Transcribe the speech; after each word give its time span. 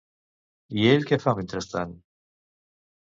I 0.79 0.87
ell 0.93 1.05
què 1.11 1.21
fa 1.25 1.35
mentrestant? 1.41 1.93